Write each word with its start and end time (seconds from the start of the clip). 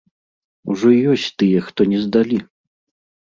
Ужо 0.75 0.89
ёсць 1.11 1.27
тыя, 1.41 1.59
хто 1.67 1.81
не 1.91 1.99
здалі! 2.05 2.39